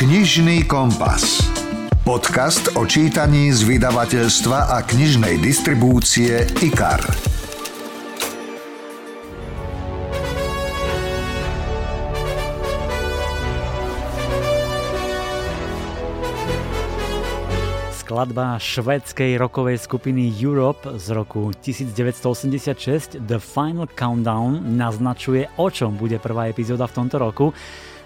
[0.00, 1.44] Knižný kompas.
[2.08, 7.04] Podcast o čítaní z vydavateľstva a knižnej distribúcie IKAR.
[17.92, 26.16] Skladba švedskej rokovej skupiny Europe z roku 1986 The Final Countdown naznačuje, o čom bude
[26.16, 27.52] prvá epizóda v tomto roku.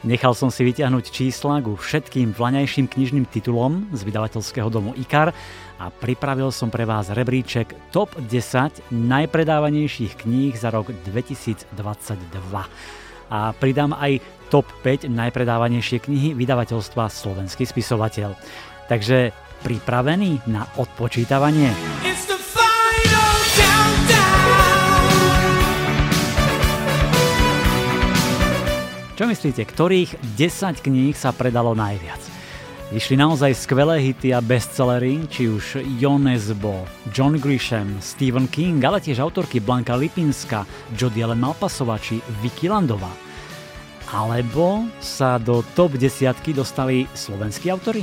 [0.05, 5.33] Nechal som si vyťahnuť čísla ku všetkým vlaňajším knižným titulom z vydavateľského domu IKAR
[5.81, 11.73] a pripravil som pre vás rebríček TOP 10 najpredávanejších kníh za rok 2022.
[13.33, 14.21] A pridám aj
[14.53, 18.37] TOP 5 najpredávanejšie knihy vydavateľstva Slovenský spisovateľ.
[18.93, 19.33] Takže
[19.65, 21.73] pripravený na odpočítavanie?
[22.05, 22.34] It's
[29.15, 32.19] Čo myslíte, ktorých 10 kníh sa predalo najviac?
[32.91, 36.83] Vyšli naozaj skvelé hity a bestsellery, či už Jonesbo,
[37.15, 40.67] John Grisham, Stephen King, ale tiež autorky Blanka Lipinska,
[40.99, 43.15] Jody Ellen Malpasova či Vicky Landová.
[44.11, 48.03] Alebo sa do top desiatky dostali slovenskí autory?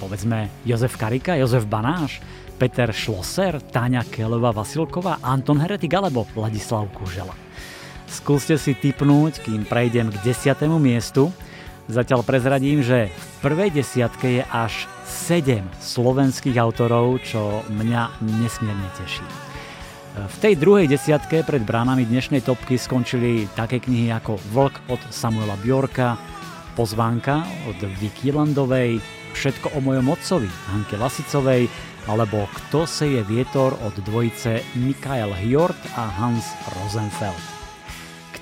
[0.00, 2.24] Povedzme Jozef Karika, Jozef Banáš,
[2.56, 7.47] Peter Schlosser, Táňa Kelová Vasilková, Anton Heretik alebo Ladislav Kužela.
[8.08, 11.28] Skúste si typnúť, kým prejdem k desiatému miestu.
[11.88, 19.24] Zatiaľ prezradím, že v prvej desiatke je až 7 slovenských autorov, čo mňa nesmierne teší.
[20.18, 25.54] V tej druhej desiatke pred bránami dnešnej topky skončili také knihy ako Vlk od Samuela
[25.60, 26.18] Bjorka,
[26.74, 28.98] Pozvánka od Vicky Landovej,
[29.36, 31.70] Všetko o mojom otcovi Hanke Lasicovej
[32.10, 37.57] alebo Kto seje vietor od dvojice Mikael Hjort a Hans Rosenfeld.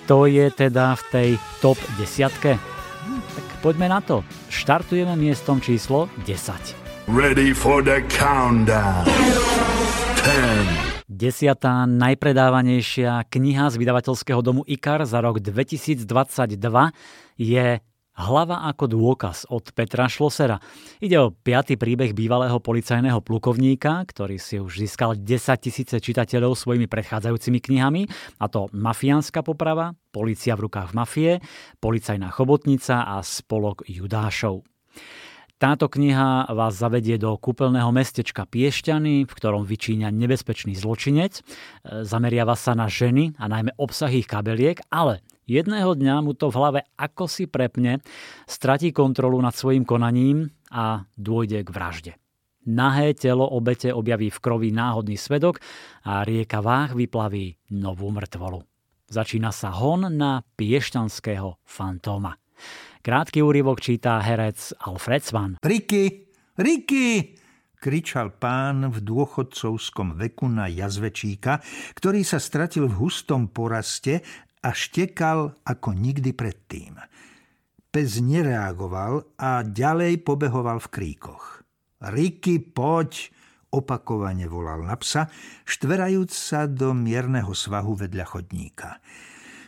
[0.07, 2.55] Kto je teda v tej top desiatke?
[2.55, 4.23] Hm, tak poďme na to.
[4.55, 7.11] Štartujeme miestom číslo 10.
[7.11, 9.03] Ready for the countdown.
[9.03, 11.11] 10.
[11.11, 16.07] Desiatá najpredávanejšia kniha z vydavateľského domu IKAR za rok 2022
[17.35, 17.83] je
[18.17, 20.57] Hlava ako dôkaz od Petra Šlosera.
[21.05, 25.29] Ide o piaty príbeh bývalého policajného plukovníka, ktorý si už získal 10
[25.61, 28.09] tisíce čitateľov svojimi predchádzajúcimi knihami,
[28.41, 31.45] a to Mafiánska poprava, Polícia v rukách mafie,
[31.77, 34.65] Policajná chobotnica a Spolok Judášov.
[35.57, 41.41] Táto kniha vás zavedie do kúpeľného mestečka Piešťany, v ktorom vyčíňa nebezpečný zločinec.
[42.05, 46.59] Zameriava sa na ženy a najmä obsah ich kabeliek, ale Jedného dňa mu to v
[46.59, 48.03] hlave ako si prepne,
[48.51, 52.13] stratí kontrolu nad svojim konaním a dôjde k vražde.
[52.67, 55.63] Nahé telo obete objaví v krovi náhodný svedok
[56.03, 58.59] a rieka Váh vyplaví novú mŕtvolu.
[59.07, 62.35] Začína sa hon na piešťanského fantóma.
[63.07, 65.51] Krátky úryvok čítá herec Alfred Svan.
[65.63, 66.27] Riky!
[66.59, 67.39] Riky!
[67.87, 71.63] kričal pán v dôchodcovskom veku na jazvečíka,
[71.95, 74.27] ktorý sa stratil v hustom poraste
[74.67, 76.99] a štekal ako nikdy predtým.
[77.95, 81.63] Pes nereagoval a ďalej pobehoval v kríkoch.
[82.03, 83.31] Riky, poď!
[83.71, 85.29] Opakovane volal na psa,
[85.69, 89.03] štverajúc sa do mierneho svahu vedľa chodníka.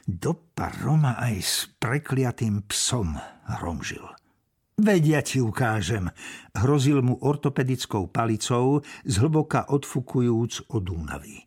[0.08, 3.20] Dopa Roma aj s prekliatým psom
[3.58, 4.02] hromžil.
[4.78, 6.08] Vedia ti ukážem,
[6.54, 11.44] hrozil mu ortopedickou palicou, zhlboka odfukujúc od únavy.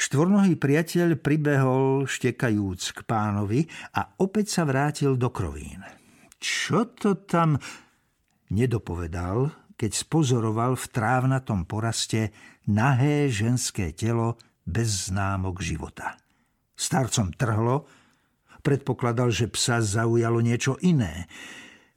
[0.00, 5.84] Štvornohý priateľ pribehol štekajúc k pánovi a opäť sa vrátil do krovín.
[6.40, 7.60] Čo to tam
[8.48, 12.32] nedopovedal, keď spozoroval v trávnatom poraste
[12.64, 16.16] nahé ženské telo bez známok života.
[16.72, 17.84] Starcom trhlo,
[18.64, 21.28] predpokladal, že psa zaujalo niečo iné.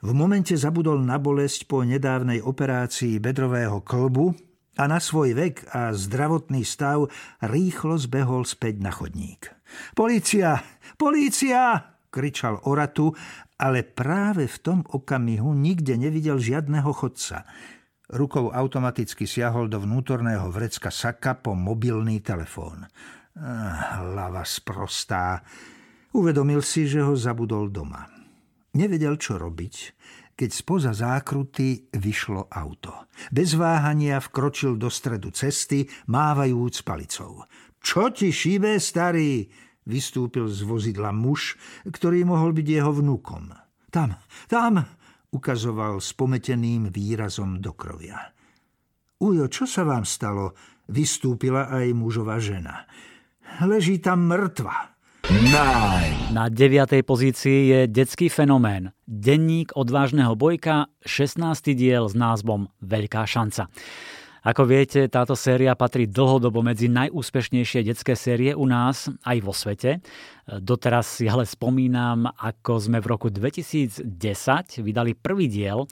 [0.03, 5.93] V momente zabudol na bolesť po nedávnej operácii bedrového klbu a na svoj vek a
[5.93, 7.09] zdravotný stav
[7.45, 9.53] rýchlo zbehol späť na chodník.
[9.93, 10.61] Polícia!
[10.97, 11.93] Polícia!
[12.13, 13.17] kričal Oratu,
[13.57, 17.41] ale práve v tom okamihu nikde nevidel žiadneho chodca.
[18.13, 22.85] Rukou automaticky siahol do vnútorného vrecka saka po mobilný telefón.
[23.33, 25.41] Ah, hlava sprostá.
[26.13, 28.05] Uvedomil si, že ho zabudol doma.
[28.77, 29.75] Nevedel, čo robiť,
[30.33, 33.09] keď spoza zákruty vyšlo auto.
[33.29, 37.45] Bez váhania vkročil do stredu cesty, mávajúc palicou.
[37.83, 39.45] Čo ti šíbe, starý?
[39.83, 43.51] Vystúpil z vozidla muž, ktorý mohol byť jeho vnúkom.
[43.91, 44.15] Tam,
[44.47, 44.79] tam,
[45.33, 48.31] ukazoval spometeným výrazom do krovia.
[49.19, 50.55] Ujo, čo sa vám stalo?
[50.87, 52.87] Vystúpila aj mužová žena.
[53.63, 54.92] Leží tam mŕtva.
[55.31, 56.35] Nine.
[56.35, 58.91] Na deviatej pozícii je detský fenomén.
[59.07, 61.71] Denník odvážneho bojka, 16.
[61.79, 63.71] diel s názvom Veľká šanca.
[64.43, 70.03] Ako viete, táto séria patrí dlhodobo medzi najúspešnejšie detské série u nás aj vo svete.
[70.43, 74.03] Doteraz si ale spomínam, ako sme v roku 2010
[74.83, 75.87] vydali prvý diel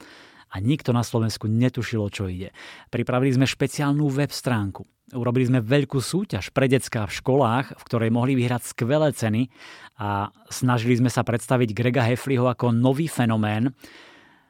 [0.52, 2.52] a nikto na Slovensku netušilo, čo ide.
[2.92, 4.84] Pripravili sme špeciálnu web stránku.
[5.12, 9.52] Urobili sme veľkú súťaž pre detská v školách, v ktorej mohli vyhrať skvelé ceny
[10.00, 13.76] a snažili sme sa predstaviť Grega Hefliho ako nový fenomén.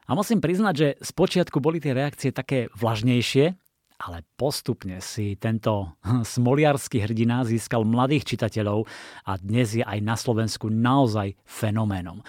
[0.07, 3.59] A musím priznať, že spočiatku boli tie reakcie také vlažnejšie,
[4.03, 5.99] ale postupne si tento
[6.35, 8.87] smoliarský hrdina získal mladých čitateľov
[9.27, 12.23] a dnes je aj na Slovensku naozaj fenoménom.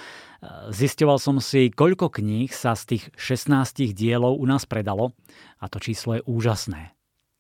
[0.75, 5.15] Zisťoval som si, koľko kníh sa z tých 16 dielov u nás predalo
[5.63, 6.95] a to číslo je úžasné.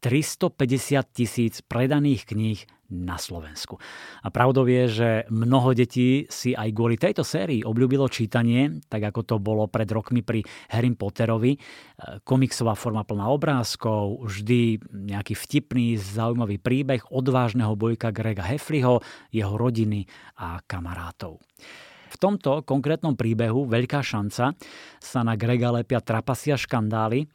[0.04, 2.60] 350 tisíc predaných kníh
[2.92, 3.80] na Slovensku.
[4.20, 9.20] A pravdou je, že mnoho detí si aj kvôli tejto sérii obľúbilo čítanie, tak ako
[9.24, 11.56] to bolo pred rokmi pri Harry Potterovi.
[12.20, 19.00] Komiksová forma plná obrázkov, vždy nejaký vtipný, zaujímavý príbeh odvážneho bojka Grega Hefliho,
[19.32, 20.04] jeho rodiny
[20.36, 21.40] a kamarátov.
[22.12, 24.54] V tomto konkrétnom príbehu Veľká šanca
[25.00, 27.26] sa na Grega lepia trapasia škandály.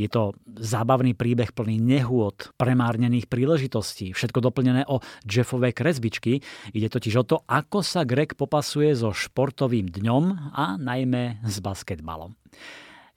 [0.00, 6.40] Je to zábavný príbeh plný nehôd, premárnených príležitostí, všetko doplnené o Jeffové kresbičky.
[6.72, 12.32] Ide totiž o to, ako sa Greg popasuje so športovým dňom a najmä s basketbalom.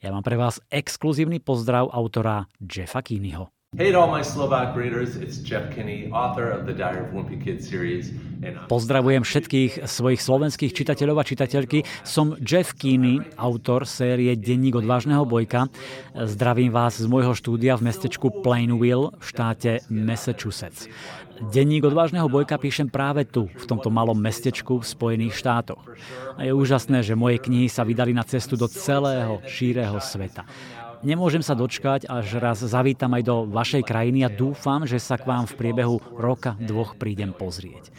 [0.03, 3.47] Ja mám pre vás exkluzívny pozdrav autora Jeffa Keeneyho.
[8.70, 11.81] Pozdravujem všetkých svojich slovenských čitateľov a čitateľky.
[12.06, 15.74] Som Jeff Kinney, autor série Denník odvážneho bojka.
[16.14, 20.86] Zdravím vás z môjho štúdia v mestečku Plainville v štáte Massachusetts.
[21.42, 25.81] Denník odvážneho bojka píšem práve tu, v tomto malom mestečku v Spojených štátoch.
[26.38, 30.46] A je úžasné, že moje knihy sa vydali na cestu do celého šíreho sveta.
[31.04, 35.28] Nemôžem sa dočkať, až raz zavítam aj do vašej krajiny a dúfam, že sa k
[35.28, 37.92] vám v priebehu roka, dvoch prídem pozrieť.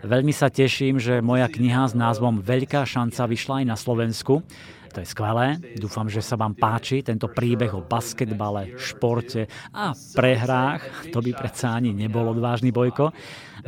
[0.00, 4.40] Veľmi sa teším, že moja kniha s názvom Veľká šanca vyšla aj na Slovensku.
[4.96, 5.60] To je skvelé.
[5.76, 9.44] Dúfam, že sa vám páči tento príbeh o basketbale, športe
[9.76, 11.12] a prehrách.
[11.12, 13.12] To by predsa ani nebol odvážny bojko.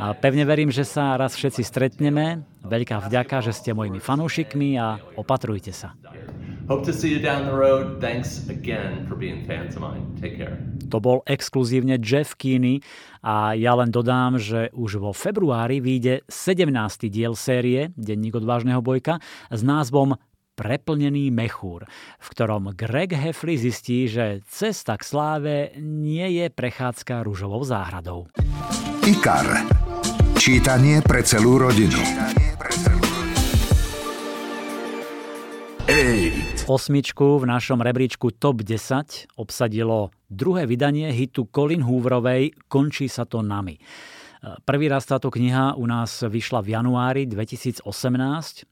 [0.01, 2.41] A pevne verím, že sa raz všetci stretneme.
[2.65, 5.93] Veľká vďaka, že ste mojimi fanúšikmi a opatrujte sa.
[6.69, 7.97] Hope to see you down the road.
[7.97, 10.05] Thanks again for being fans of mine.
[10.21, 10.61] Take care.
[10.93, 12.85] To bol exkluzívne Jeff Keeney
[13.25, 17.09] a ja len dodám, že už vo februári vyjde 17.
[17.09, 19.17] diel série Denník odvážneho bojka
[19.49, 20.13] s názvom
[20.53, 21.89] Preplnený mechúr,
[22.21, 28.29] v ktorom Greg Heffley zistí, že cesta k sláve nie je prechádzka rúžovou záhradou.
[29.09, 29.65] IKAR.
[30.37, 31.97] Čítanie pre celú rodinu.
[36.69, 43.41] Osmičku v našom rebríčku Top 10 obsadilo druhé vydanie hitu Colin Hooverovej Končí sa to
[43.41, 43.81] nami.
[44.69, 47.89] Prvý raz táto kniha u nás vyšla v januári 2018,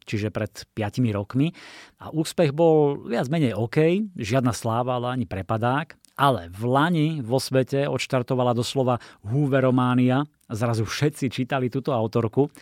[0.05, 1.57] čiže pred 5 rokmi.
[1.97, 5.97] A úspech bol viac menej OK, žiadna sláva, ale ani prepadák.
[6.21, 10.21] Ale v Lani vo svete odštartovala doslova Hooverománia.
[10.53, 12.53] Zrazu všetci čítali túto autorku.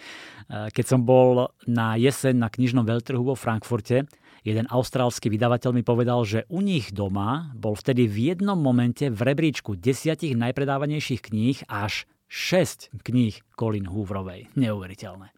[0.48, 4.08] Keď som bol na jeseň na knižnom veľtrhu vo Frankfurte,
[4.46, 9.18] Jeden austrálsky vydavateľ mi povedal, že u nich doma bol vtedy v jednom momente v
[9.18, 14.54] rebríčku desiatich najpredávanejších kníh až 6 kníh Colin Hooverovej.
[14.54, 15.34] Neuveriteľné.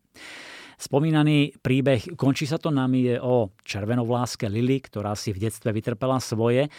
[0.78, 6.22] Spomínaný príbeh Končí sa to nami je o červenovláske Lily, ktorá si v detstve vytrpela
[6.22, 6.70] svoje.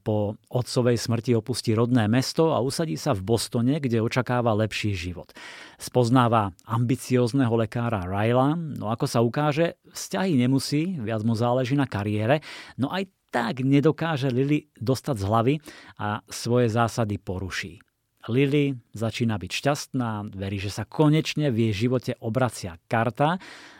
[0.00, 5.36] Po otcovej smrti opustí rodné mesto a usadí sa v Bostone, kde očakáva lepší život.
[5.76, 12.40] Spoznáva ambiciózneho lekára Ryla, no ako sa ukáže, vzťahy nemusí, viac mu záleží na kariére,
[12.80, 15.54] no aj tak nedokáže Lily dostať z hlavy
[16.00, 17.83] a svoje zásady poruší.
[18.28, 23.36] Lily začína byť šťastná, verí, že sa konečne v jej živote obracia karta,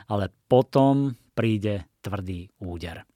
[0.09, 3.09] ale potom príde tvrdý úder.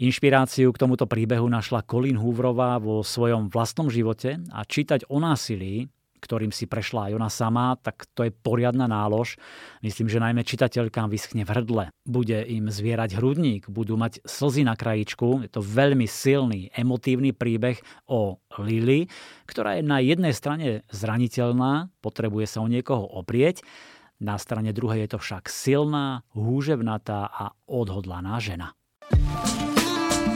[0.00, 5.92] Inšpiráciu k tomuto príbehu našla Colin Hooverová vo svojom vlastnom živote a čítať o násilí
[6.20, 9.40] ktorým si prešla aj ona sama, tak to je poriadna nálož.
[9.80, 11.84] Myslím, že najmä čitateľkám vyschne v hrdle.
[12.04, 15.48] Bude im zvierať hrudník, budú mať slzy na krajičku.
[15.48, 19.08] Je to veľmi silný, emotívny príbeh o Lily,
[19.48, 23.64] ktorá je na jednej strane zraniteľná, potrebuje sa o niekoho oprieť,
[24.20, 28.76] na strane druhej je to však silná, húževnatá a odhodlaná žena.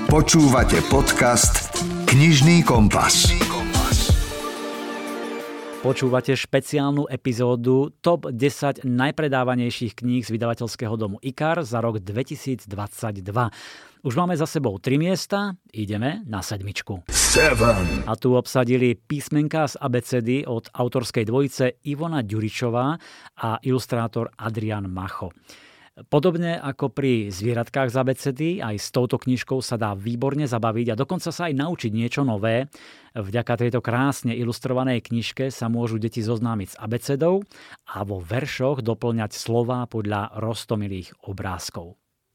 [0.08, 1.74] Počúvate podcast
[2.08, 3.28] Knižný kompas.
[5.84, 12.72] Počúvate špeciálnu epizódu Top 10 najpredávanejších kníh z vydavateľského domu IKAR za rok 2022.
[14.00, 17.04] Už máme za sebou tri miesta, ideme na sedmičku.
[17.12, 18.08] Seven.
[18.08, 22.96] A tu obsadili písmenka z ABCD od autorskej dvojice Ivona Ďuričová
[23.44, 25.36] a ilustrátor Adrian Macho.
[25.94, 30.98] Podobne ako pri zvieratkách z abecedy, aj s touto knižkou sa dá výborne zabaviť a
[30.98, 32.66] dokonca sa aj naučiť niečo nové.
[33.14, 37.46] Vďaka tejto krásne ilustrovanej knižke sa môžu deti zoznámiť s abecedou
[37.86, 41.94] a vo veršoch doplňať slova podľa roztomilých obrázkov.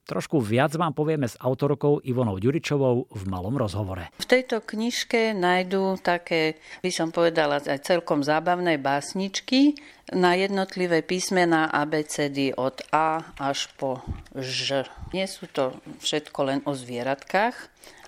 [0.10, 4.10] Trošku viac vám povieme s autorkou Ivonou Ďuričovou v malom rozhovore.
[4.18, 9.78] V tejto knižke nájdú také, by som povedala, aj celkom zábavné básničky
[10.10, 14.02] na jednotlivé písmená ABCD od A až po
[14.34, 14.90] Ž.
[15.14, 17.54] Nie sú to všetko len o zvieratkách,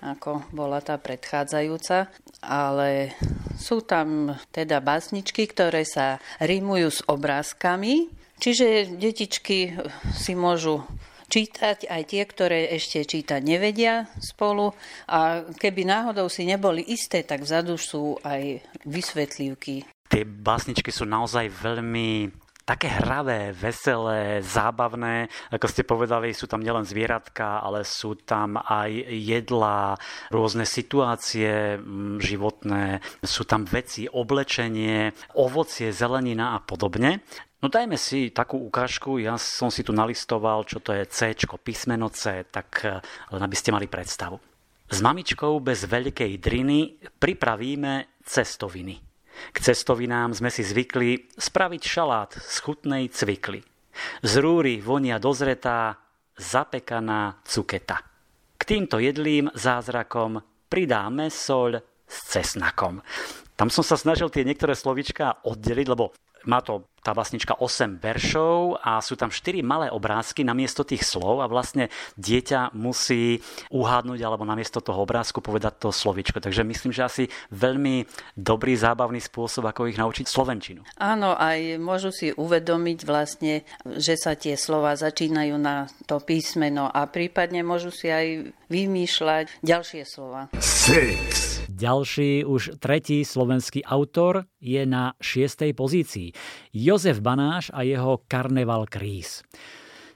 [0.02, 2.10] ako bola tá predchádzajúca,
[2.42, 3.14] ale
[3.54, 8.10] sú tam teda básničky, ktoré sa rímujú s obrázkami,
[8.42, 9.78] čiže detičky
[10.18, 10.82] si môžu
[11.32, 14.76] čítať, aj tie, ktoré ešte čítať nevedia spolu.
[15.08, 19.88] A keby náhodou si neboli isté, tak vzadu sú aj vysvetlivky.
[20.12, 25.26] Tie básničky sú naozaj veľmi také hravé, veselé, zábavné.
[25.50, 29.98] Ako ste povedali, sú tam nielen zvieratka, ale sú tam aj jedlá,
[30.30, 37.26] rôzne situácie mm, životné, sú tam veci, oblečenie, ovocie, zelenina a podobne.
[37.62, 41.30] No dajme si takú ukážku, ja som si tu nalistoval, čo to je C,
[41.62, 42.98] písmeno C, tak eh,
[43.30, 44.34] len aby ste mali predstavu.
[44.92, 49.11] S mamičkou bez veľkej driny pripravíme cestoviny.
[49.50, 53.66] K cestovinám sme si zvykli spraviť šalát z chutnej cvikly.
[54.22, 55.98] Z rúry vonia dozretá,
[56.38, 58.00] zapekaná cuketa.
[58.56, 60.38] K týmto jedlým zázrakom
[60.70, 63.02] pridáme soľ s cesnakom.
[63.58, 66.14] Tam som sa snažil tie niektoré slovička oddeliť, lebo
[66.48, 71.42] má to tá vlastnička 8 veršov a sú tam 4 malé obrázky namiesto tých slov
[71.42, 73.42] a vlastne dieťa musí
[73.74, 76.38] uhádnuť alebo namiesto toho obrázku povedať to slovičko.
[76.38, 78.06] Takže myslím, že asi veľmi
[78.38, 80.86] dobrý, zábavný spôsob, ako ich naučiť slovenčinu.
[81.02, 87.10] Áno, aj môžu si uvedomiť vlastne, že sa tie slova začínajú na to písmeno a
[87.10, 90.54] prípadne môžu si aj vymýšľať ďalšie slova.
[90.62, 91.61] Six.
[91.72, 96.36] Ďalší, už tretí slovenský autor je na šiestej pozícii.
[96.68, 99.40] Jozef Banáš a jeho Karneval kríz.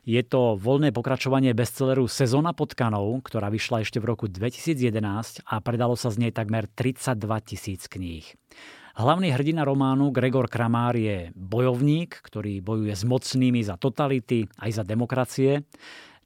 [0.04, 5.96] Je to voľné pokračovanie bestselleru Sezóna potkanov, ktorá vyšla ešte v roku 2011 a predalo
[5.96, 7.16] sa z nej takmer 32
[7.48, 8.28] tisíc kníh.
[9.00, 14.84] Hlavný hrdina románu Gregor Kramár je bojovník, ktorý bojuje s mocnými za totality aj za
[14.84, 15.64] demokracie.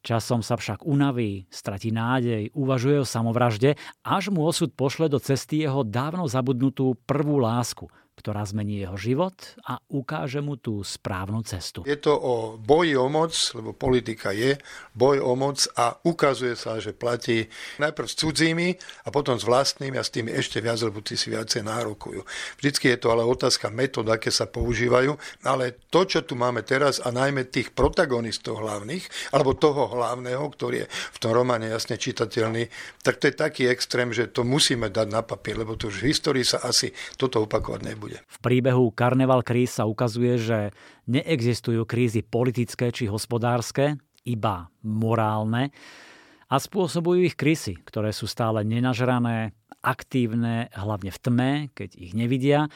[0.01, 5.61] Časom sa však unaví, stratí nádej, uvažuje o samovražde, až mu osud pošle do cesty
[5.61, 7.87] jeho dávno zabudnutú prvú lásku–
[8.21, 9.33] ktorá zmení jeho život
[9.65, 11.81] a ukáže mu tú správnu cestu.
[11.89, 14.61] Je to o boji o moc, lebo politika je
[14.93, 17.49] boj o moc a ukazuje sa, že platí
[17.81, 18.69] najprv s cudzími
[19.05, 22.21] a potom s vlastnými a s tými ešte viac, lebo tí si viacej nárokujú.
[22.61, 25.17] Vždycky je to ale otázka metód, aké sa používajú,
[25.49, 30.85] ale to, čo tu máme teraz a najmä tých protagonistov hlavných, alebo toho hlavného, ktorý
[30.85, 32.69] je v tom románe jasne čitateľný,
[33.01, 36.09] tak to je taký extrém, že to musíme dať na papier, lebo to už v
[36.11, 38.27] histórii sa asi toto opakovať nebude bude.
[38.27, 40.59] V príbehu Karneval kríz sa ukazuje, že
[41.07, 45.71] neexistujú krízy politické či hospodárske, iba morálne
[46.51, 52.69] a spôsobujú ich krysy, ktoré sú stále nenažrané, aktívne, hlavne v tme, keď ich nevidia,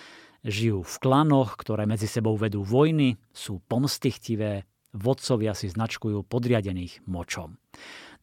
[0.47, 4.65] žijú v klanoch, ktoré medzi sebou vedú vojny, sú pomstichtivé,
[4.95, 7.59] vodcovia si značkujú podriadených močom.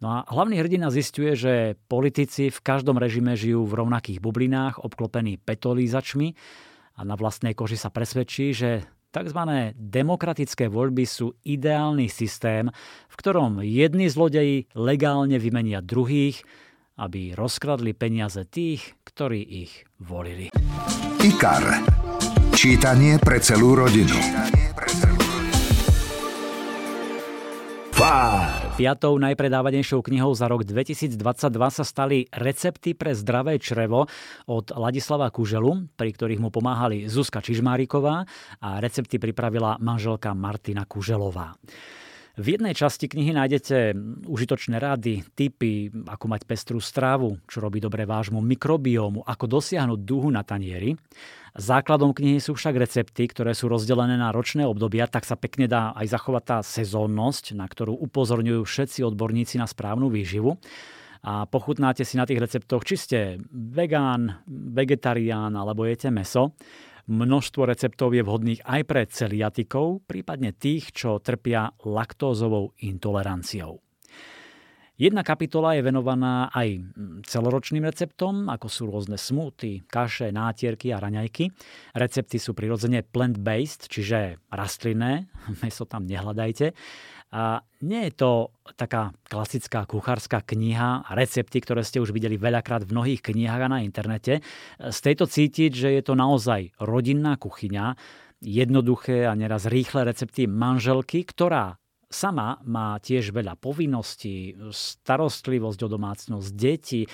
[0.01, 5.37] No a hlavný hrdina zistuje, že politici v každom režime žijú v rovnakých bublinách, obklopení
[5.37, 6.33] petolízačmi
[7.01, 9.41] a na vlastnej koži sa presvedčí, že tzv.
[9.73, 12.69] demokratické voľby sú ideálny systém,
[13.09, 16.45] v ktorom jedni zlodeji legálne vymenia druhých,
[17.01, 20.53] aby rozkradli peniaze tých, ktorí ich volili.
[21.25, 21.81] IKAR.
[22.53, 24.21] Čítanie pre celú rodinu.
[28.75, 31.15] Piatou najpredávanejšou knihou za rok 2022
[31.71, 34.03] sa stali Recepty pre zdravé črevo
[34.51, 38.27] od Ladislava Kuželu, pri ktorých mu pomáhali Zuzka Čižmáriková
[38.59, 41.55] a recepty pripravila manželka Martina Kuželová.
[42.41, 43.93] V jednej časti knihy nájdete
[44.25, 50.33] užitočné rady, typy, ako mať pestrú strávu, čo robí dobre vášmu mikrobiómu, ako dosiahnuť duhu
[50.33, 50.97] na tanieri.
[51.53, 55.93] Základom knihy sú však recepty, ktoré sú rozdelené na ročné obdobia, tak sa pekne dá
[55.93, 60.57] aj zachovať tá sezónnosť, na ktorú upozorňujú všetci odborníci na správnu výživu.
[61.21, 63.19] A pochutnáte si na tých receptoch, či ste
[63.53, 66.57] vegán, vegetarián alebo jete meso.
[67.11, 73.83] Množstvo receptov je vhodných aj pre celiatikov, prípadne tých, čo trpia laktózovou intoleranciou.
[74.95, 76.77] Jedna kapitola je venovaná aj
[77.27, 81.51] celoročným receptom, ako sú rôzne smuty, kaše, nátierky a raňajky.
[81.99, 85.27] Recepty sú prirodzene plant-based, čiže rastlinné,
[85.65, 86.71] meso tam nehľadajte.
[87.31, 88.31] A nie je to
[88.75, 93.71] taká klasická kuchárska kniha a recepty, ktoré ste už videli veľakrát v mnohých knihách a
[93.71, 94.43] na internete.
[94.77, 97.95] Z tejto cítiť, že je to naozaj rodinná kuchyňa,
[98.41, 101.77] jednoduché a neraz rýchle recepty manželky, ktorá
[102.11, 107.07] sama má tiež veľa povinností, starostlivosť o domácnosť, deti,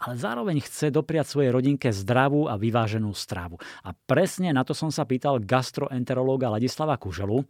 [0.00, 3.60] ale zároveň chce dopriať svojej rodinke zdravú a vyváženú stravu.
[3.84, 7.44] A presne na to som sa pýtal gastroenterológa Ladislava Kuželu,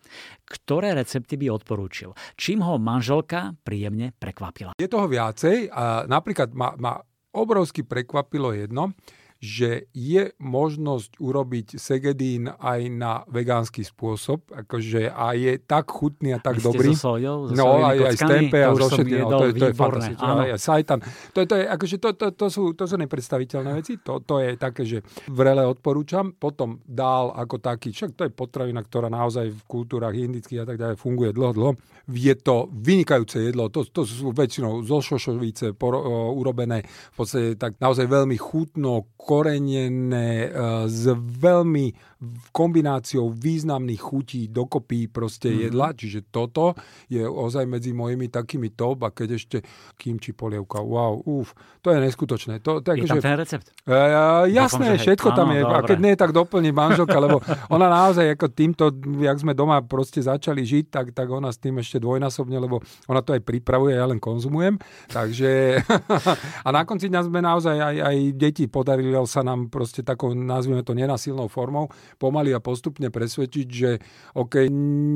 [0.47, 2.13] ktoré recepty by odporúčil.
[2.35, 4.75] Čím ho manželka príjemne prekvapila.
[4.83, 6.99] Je toho viacej a napríklad ma, ma
[7.31, 8.91] obrovsky prekvapilo jedno,
[9.41, 16.39] že je možnosť urobiť segedín aj na vegánsky spôsob, akože a je tak chutný a
[16.45, 16.93] tak dobrý.
[16.93, 19.25] So sojou, so no aj, aj z tempe a zo všetkým.
[19.25, 20.21] No, to, je, to je fantastické.
[20.29, 20.99] Aj sajtan.
[21.33, 23.97] To, to, je, akože to, to, to, sú, to sú nepredstaviteľné veci.
[24.05, 25.01] To, to je také, že
[25.33, 26.37] vrele odporúčam.
[26.37, 30.77] Potom dál ako taký, však to je potravina, ktorá naozaj v kultúrach indických a tak
[30.77, 31.73] ďalej funguje dlho, dlho.
[32.13, 33.73] Je to vynikajúce jedlo.
[33.73, 39.09] To, to sú väčšinou zo šošovice por, uh, urobené v podstate tak naozaj veľmi chutno,
[39.31, 42.10] korenené, e, s veľmi
[42.53, 45.59] kombináciou významných chutí dokopy proste mm.
[45.65, 46.77] jedla, čiže toto
[47.09, 49.59] je ozaj medzi mojimi takými top a keď ešte
[49.97, 52.61] kimči polievka, wow, uf, to je neskutočné.
[52.61, 53.67] To, to je, tam že, ten recept?
[53.89, 55.63] Uh, jasné, Dúfam, všetko hej, tam áno, je.
[55.65, 55.77] Dobre.
[55.77, 57.41] A keď nie, tak doplní manželka, lebo
[57.73, 58.85] ona naozaj ako týmto,
[59.25, 63.25] jak sme doma proste začali žiť, tak, tak ona s tým ešte dvojnásobne, lebo ona
[63.25, 64.77] to aj pripravuje, ja len konzumujem.
[65.09, 65.81] Takže
[66.67, 70.85] a na konci dňa sme naozaj aj, aj deti podarili sa nám proste takou, nazvime
[70.85, 73.91] to nenasilnou formou, pomaly a postupne presvedčiť, že
[74.35, 74.67] OK,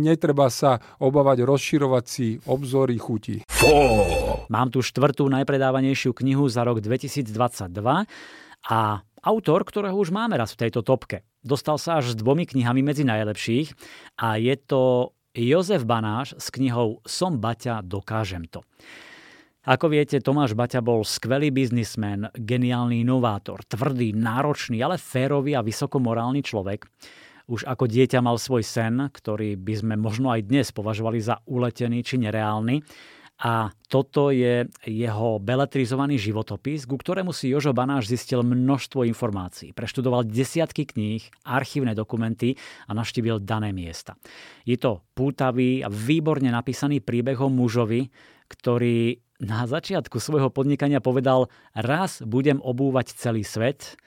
[0.04, 3.42] netreba sa obávať rozširovať si obzory chutí.
[4.52, 7.32] Mám tu štvrtú najpredávanejšiu knihu za rok 2022
[8.68, 8.80] a
[9.24, 11.24] autor, ktorého už máme raz v tejto topke.
[11.40, 13.72] Dostal sa až s dvomi knihami medzi najlepších
[14.20, 18.62] a je to Jozef Banáš s knihou Som Baťa, dokážem to.
[19.64, 26.44] Ako viete, Tomáš Baťa bol skvelý biznismen, geniálny inovátor, tvrdý, náročný, ale férový a vysokomorálny
[26.44, 26.84] človek.
[27.48, 32.04] Už ako dieťa mal svoj sen, ktorý by sme možno aj dnes považovali za uletený
[32.04, 32.84] či nereálny.
[33.40, 39.72] A toto je jeho beletrizovaný životopis, ku ktorému si Jožo Banáš zistil množstvo informácií.
[39.72, 42.52] Preštudoval desiatky kníh, archívne dokumenty
[42.84, 44.12] a naštívil dané miesta.
[44.68, 48.12] Je to pútavý a výborne napísaný príbeh o mužovi,
[48.44, 53.98] ktorý na začiatku svojho podnikania povedal, raz budem obúvať celý svet,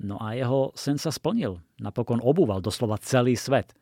[0.00, 1.60] no a jeho sen sa splnil.
[1.80, 3.76] Napokon obúval doslova celý svet.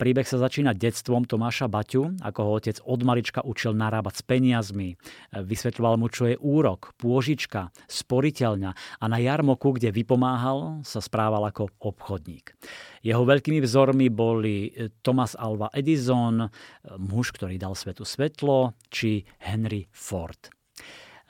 [0.00, 4.98] Príbeh sa začína detstvom Tomáša Baťu, ako ho otec od malička učil narábať s peniazmi.
[5.30, 11.70] Vysvetľoval mu, čo je úrok, pôžička, sporiteľňa a na jarmoku, kde vypomáhal, sa správal ako
[11.78, 12.56] obchodník.
[13.04, 14.74] Jeho veľkými vzormi boli
[15.06, 16.50] Thomas Alva Edison,
[16.98, 20.50] muž, ktorý dal svetu svetlo, či Henry Ford.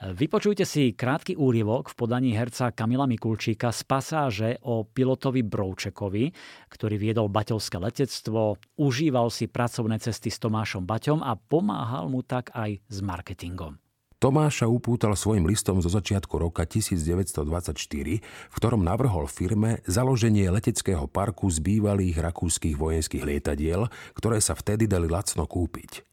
[0.02, 6.34] Vypočujte si krátky úryvok v podaní herca Kamila Mikulčíka z pasáže o pilotovi Broučekovi,
[6.74, 12.50] ktorý viedol baťovské letectvo, užíval si pracovné cesty s Tomášom Baťom a pomáhal mu tak
[12.50, 13.78] aj s marketingom.
[14.18, 17.78] Tomáša upútal svojim listom zo začiatku roka 1924,
[18.26, 23.86] v ktorom navrhol firme založenie leteckého parku z bývalých rakúskych vojenských lietadiel,
[24.18, 26.11] ktoré sa vtedy dali lacno kúpiť.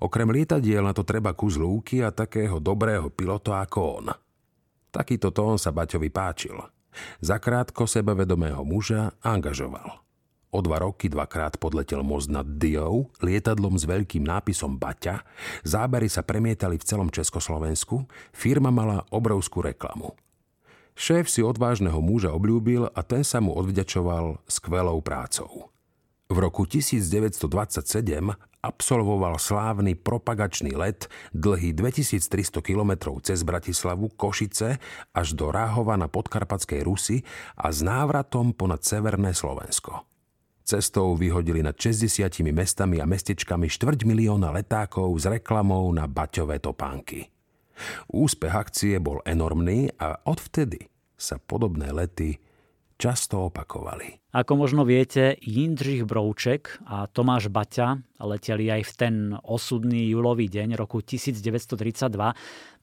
[0.00, 4.06] Okrem lietadiel na to treba kus lúky a takého dobrého pilota ako on.
[4.94, 6.54] Takýto tón sa Baťovi páčil.
[7.18, 10.04] Zakrátko sebavedomého muža angažoval.
[10.54, 15.26] O dva roky dvakrát podletel most nad Diou lietadlom s veľkým nápisom Baťa,
[15.66, 20.14] zábery sa premietali v celom Československu, firma mala obrovskú reklamu.
[20.94, 25.74] Šéf si odvážneho muža obľúbil a ten sa mu odvďačoval skvelou prácou.
[26.30, 27.42] V roku 1927
[28.64, 34.80] absolvoval slávny propagačný let dlhý 2300 km cez Bratislavu, Košice
[35.12, 37.20] až do Ráhova na podkarpatskej Rusi
[37.60, 40.08] a s návratom ponad Severné Slovensko.
[40.64, 47.28] Cestou vyhodili nad 60 mestami a mestečkami štvrť milióna letákov s reklamou na baťové topánky.
[48.08, 50.88] Úspech akcie bol enormný a odvtedy
[51.20, 52.40] sa podobné lety
[52.96, 54.22] často opakovali.
[54.34, 59.14] Ako možno viete, Jindřich Brouček a Tomáš Baťa leteli aj v ten
[59.46, 62.10] osudný júlový deň roku 1932.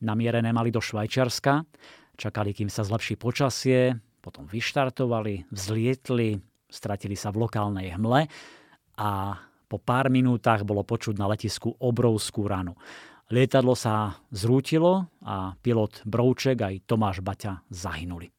[0.03, 1.67] Namierené mali do Švajčiarska.
[2.15, 6.39] Čakali, kým sa zlepší počasie, potom vyštartovali, vzlietli,
[6.71, 8.31] Stratili sa v lokálnej hmle
[8.95, 9.09] a
[9.67, 12.79] po pár minútach bolo počuť na letisku obrovskú ranu.
[13.27, 18.31] Lietadlo sa zrútilo a pilot Brouček aj Tomáš Baťa zahynuli.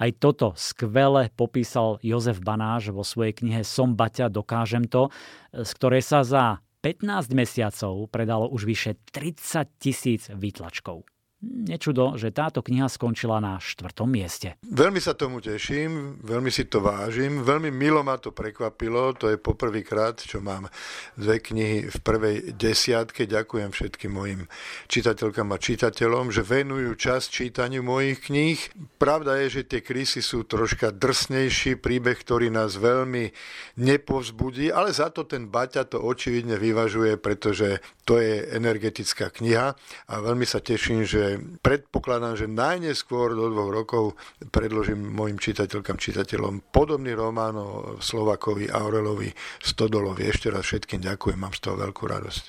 [0.00, 5.12] Aj toto skvele popísal Jozef Banáš vo svojej knihe Som Baťa, dokážem to,
[5.52, 6.44] z ktorej sa za
[6.80, 11.04] 15 mesiacov predalo už vyše 30 tisíc výtlačkov.
[11.40, 14.60] Nečudo, že táto kniha skončila na štvrtom mieste.
[14.60, 19.40] Veľmi sa tomu teším, veľmi si to vážim, veľmi milo ma to prekvapilo, to je
[19.40, 20.68] poprvýkrát, čo mám
[21.16, 23.24] dve knihy v prvej desiatke.
[23.24, 24.52] Ďakujem všetkým mojim
[24.92, 28.60] čitateľkám a čitateľom, že venujú čas čítaniu mojich kníh.
[29.00, 33.32] Pravda je, že tie krysy sú troška drsnejší, príbeh, ktorý nás veľmi
[33.80, 39.72] nepovzbudí, ale za to ten Baťa to očividne vyvažuje, pretože to je energetická kniha
[40.04, 41.29] a veľmi sa teším, že
[41.60, 44.04] predpokladám, že najneskôr do dvoch rokov
[44.50, 47.68] predložím mojim čitateľkám, čitateľom podobný román o
[48.00, 50.26] Slovakovi Aurelovi Stodolovi.
[50.26, 52.44] Ešte raz všetkým ďakujem, mám z toho veľkú radosť.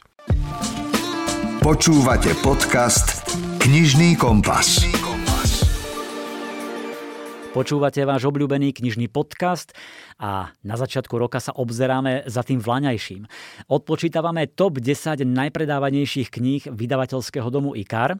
[1.61, 3.21] Počúvate podcast
[3.61, 4.81] Knižný kompas.
[4.81, 5.21] Knižný kompas.
[7.51, 9.75] Počúvate váš obľúbený knižný podcast
[10.15, 13.27] a na začiatku roka sa obzeráme za tým vlaňajším.
[13.67, 18.15] Odpočítavame top 10 najpredávanejších kníh vydavateľského domu IKAR.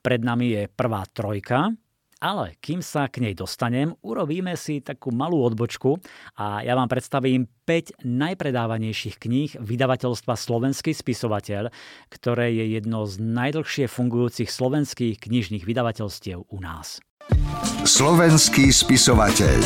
[0.00, 1.76] Pred nami je prvá trojka,
[2.24, 6.00] ale kým sa k nej dostanem, urobíme si takú malú odbočku
[6.40, 11.68] a ja vám predstavím 5 najpredávanejších kníh vydavateľstva Slovenský spisovateľ,
[12.08, 17.04] ktoré je jedno z najdlhšie fungujúcich slovenských knižných vydavateľstiev u nás.
[17.84, 19.60] Slovenský spisovateľ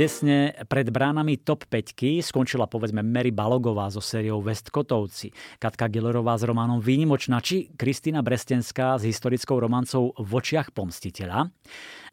[0.00, 5.28] Tesne pred bránami top 5 skončila povedzme Mary Balogová so sériou Westkotovci,
[5.60, 11.52] Katka Gillerová s románom Výnimočná či Kristýna Brestenská s historickou romancou V očiach pomstiteľa.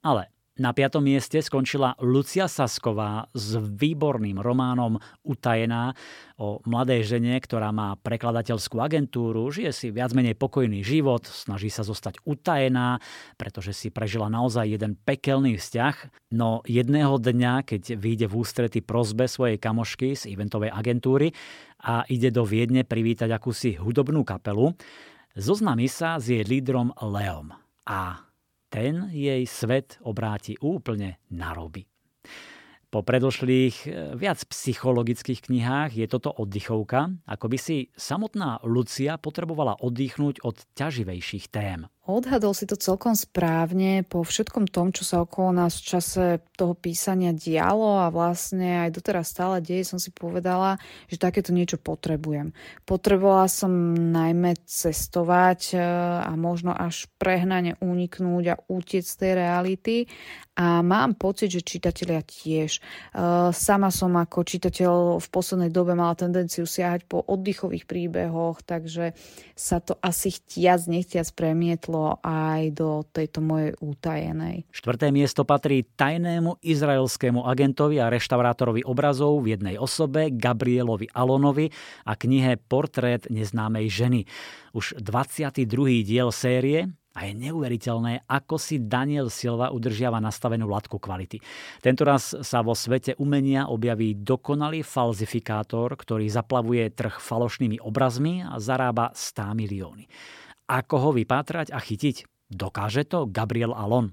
[0.03, 5.93] Ale na piatom mieste skončila Lucia Sasková s výborným románom Utajená
[6.37, 11.81] o mladej žene, ktorá má prekladateľskú agentúru, žije si viac menej pokojný život, snaží sa
[11.81, 13.01] zostať utajená,
[13.37, 19.25] pretože si prežila naozaj jeden pekelný vzťah, no jedného dňa, keď vyjde v ústrety prozbe
[19.25, 21.33] svojej kamošky z eventovej agentúry
[21.81, 24.73] a ide do Viedne privítať akúsi hudobnú kapelu,
[25.37, 27.53] zoznámi sa s jej lídrom Leom.
[27.87, 28.26] A
[28.67, 31.87] ten jej svet obráti úplne na roby.
[32.87, 39.75] Po predošlých eh, viac psychologických knihách je toto oddychovka, ako by si samotná Lucia potrebovala
[39.83, 41.83] oddychnúť od ťaživejších tém.
[42.07, 46.23] Odhadol si to celkom správne po všetkom tom, čo sa okolo nás v čase
[46.55, 50.79] toho písania dialo a vlastne aj doteraz stále deje, som si povedala,
[51.11, 52.55] že takéto niečo potrebujem.
[52.87, 55.83] Potrebovala som najmä cestovať e,
[56.23, 59.95] a možno až prehnane uniknúť a utiec z tej reality
[60.55, 62.79] a mám pocit, že čitatelia tiež.
[62.79, 62.81] E,
[63.51, 69.11] sama som ako čitateľ v poslednej dobe mala tendenciu siahať po oddychových príbehoch, takže
[69.59, 74.69] sa to asi chtiac, nechtiac premietlo prešlo aj do tejto mojej útajenej.
[74.69, 81.73] Štvrté miesto patrí tajnému izraelskému agentovi a reštaurátorovi obrazov v jednej osobe Gabrielovi Alonovi
[82.05, 84.21] a knihe Portrét neznámej ženy.
[84.77, 86.05] Už 22.
[86.05, 86.85] diel série
[87.17, 91.41] a je neuveriteľné, ako si Daniel Silva udržiava nastavenú latku kvality.
[91.81, 99.09] Tentoraz sa vo svete umenia objaví dokonalý falzifikátor, ktorý zaplavuje trh falošnými obrazmi a zarába
[99.17, 100.05] 100 milióny.
[100.67, 102.27] Ako ho vypátrať a chytiť?
[102.51, 104.11] Dokáže to Gabriel Alon?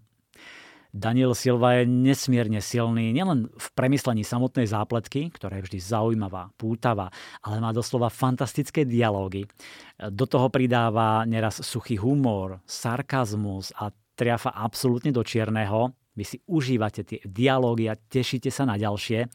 [0.94, 7.10] Daniel Silva je nesmierne silný nielen v premyslení samotnej zápletky, ktorá je vždy zaujímavá, pútavá,
[7.42, 9.50] ale má doslova fantastické dialógy.
[9.98, 15.90] Do toho pridáva neraz suchý humor, sarkazmus a triafa absolútne do čierneho.
[16.14, 19.26] Vy si užívate tie dialógy a tešíte sa na ďalšie.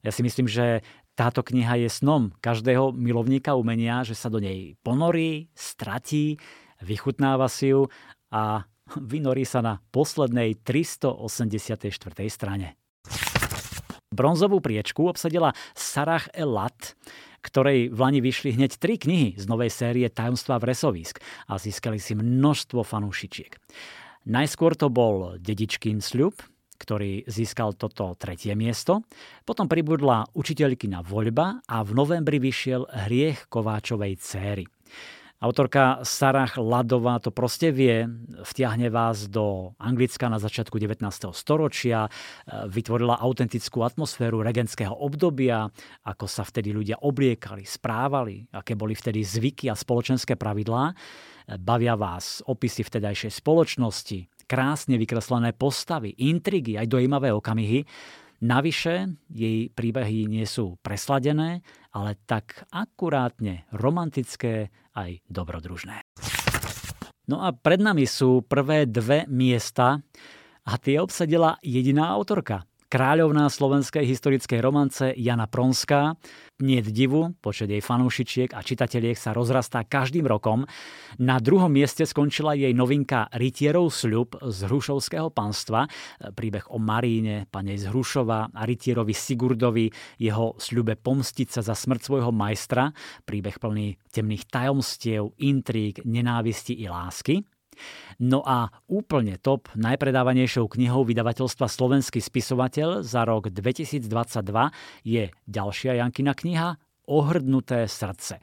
[0.00, 0.80] Ja si myslím, že
[1.14, 6.42] táto kniha je snom každého milovníka umenia, že sa do nej ponorí, stratí,
[6.82, 7.86] vychutnáva si ju
[8.34, 8.66] a
[8.98, 11.94] vynorí sa na poslednej 384.
[12.26, 12.74] strane.
[14.14, 16.94] Bronzovú priečku obsadila Sarah Elat,
[17.42, 21.18] ktorej v Lani vyšli hneď tri knihy z novej série Tajomstva v Resovisk
[21.50, 23.58] a získali si množstvo fanúšičiek.
[24.24, 26.38] Najskôr to bol Dedičkín sľub,
[26.78, 29.06] ktorý získal toto tretie miesto.
[29.46, 34.64] Potom pribudla učiteľkina voľba a v novembri vyšiel Hriech Kováčovej céry.
[35.44, 38.08] Autorka Sarah Ladová to proste vie,
[38.48, 41.04] vtiahne vás do Anglicka na začiatku 19.
[41.36, 42.08] storočia,
[42.48, 45.68] vytvorila autentickú atmosféru regentského obdobia,
[46.08, 50.96] ako sa vtedy ľudia obliekali, správali, aké boli vtedy zvyky a spoločenské pravidlá.
[51.60, 57.84] Bavia vás opisy vtedajšej spoločnosti, krásne vykreslené postavy, intrigy, aj dojímavé okamihy.
[58.44, 61.64] Navyše, jej príbehy nie sú presladené,
[61.96, 66.04] ale tak akurátne romantické aj dobrodružné.
[67.24, 69.96] No a pred nami sú prvé dve miesta
[70.68, 76.16] a tie obsadila jediná autorka– kráľovná slovenskej historickej romance Jana Pronská.
[76.62, 80.62] Nie divu, počet jej fanúšičiek a čitateliek sa rozrastá každým rokom.
[81.18, 85.90] Na druhom mieste skončila jej novinka Rytierov sľub z Hrušovského panstva.
[86.34, 89.90] Príbeh o Maríne, panej z Hrušova a Rytierovi Sigurdovi,
[90.22, 92.94] jeho sľube pomstiť sa za smrť svojho majstra.
[93.26, 97.42] Príbeh plný temných tajomstiev, intríg, nenávisti i lásky.
[98.22, 104.06] No a úplne top najpredávanejšou knihou vydavateľstva Slovenský spisovateľ za rok 2022
[105.04, 108.40] je ďalšia Jankina kniha Ohrdnuté srdce.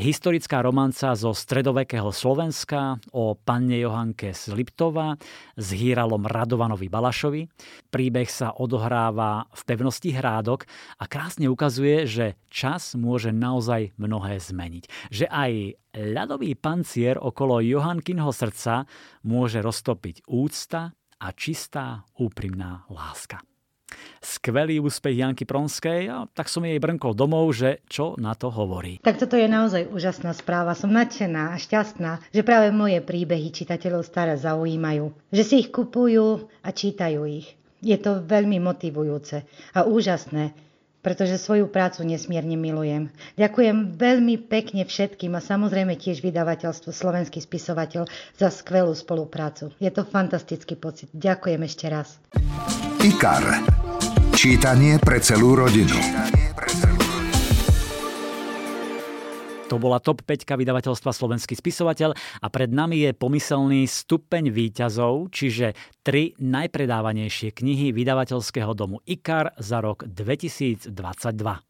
[0.00, 5.20] Historická romanca zo stredovekého Slovenska o panne Johanke z Liptova
[5.60, 7.44] s hýralom Radovanovi Balašovi.
[7.92, 10.64] Príbeh sa odohráva v pevnosti Hrádok
[10.96, 15.12] a krásne ukazuje, že čas môže naozaj mnohé zmeniť.
[15.12, 15.52] Že aj
[15.92, 18.88] ľadový pancier okolo Johankinho srdca
[19.28, 23.44] môže roztopiť úcta a čistá úprimná láska
[24.20, 29.00] skvelý úspech Janky Pronskej a tak som jej brnkol domov, že čo na to hovorí.
[29.00, 30.76] Tak toto je naozaj úžasná správa.
[30.76, 35.12] Som nadšená a šťastná, že práve moje príbehy čitateľov staré zaujímajú.
[35.32, 37.56] Že si ich kupujú a čítajú ich.
[37.80, 39.40] Je to veľmi motivujúce
[39.72, 40.52] a úžasné,
[41.00, 43.08] pretože svoju prácu nesmierne milujem.
[43.40, 48.04] Ďakujem veľmi pekne všetkým a samozrejme tiež vydavateľstvu Slovenský spisovateľ
[48.36, 49.72] za skvelú spoluprácu.
[49.80, 51.08] Je to fantastický pocit.
[51.16, 52.20] Ďakujem ešte raz.
[53.00, 53.64] IKAR.
[54.36, 55.96] Čítanie pre celú rodinu.
[59.72, 65.72] To bola top 5 vydavateľstva Slovenský spisovateľ a pred nami je pomyselný stupeň výťazov, čiže
[66.04, 71.69] tri najpredávanejšie knihy vydavateľského domu IKAR za rok 2022.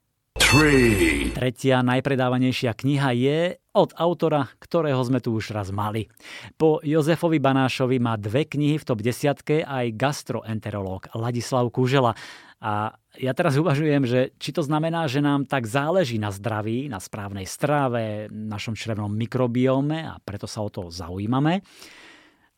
[1.31, 3.39] Tretia najpredávanejšia kniha je
[3.71, 6.11] od autora, ktorého sme tu už raz mali.
[6.59, 12.19] Po Jozefovi Banášovi má dve knihy v top desiatke aj gastroenterológ Ladislav Kužela.
[12.59, 16.99] A ja teraz uvažujem, že či to znamená, že nám tak záleží na zdraví, na
[16.99, 21.63] správnej strave, našom črevnom mikrobióme a preto sa o to zaujímame,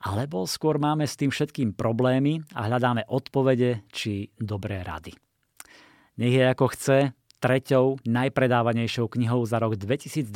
[0.01, 5.13] alebo skôr máme s tým všetkým problémy a hľadáme odpovede či dobré rady.
[6.13, 6.99] Nech je ako chce,
[7.43, 10.31] Treťou najpredávanejšou knihou za rok 2022